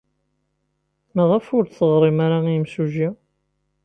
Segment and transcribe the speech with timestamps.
[1.15, 3.09] Maɣef ur d-teɣrim ara i yimsujji?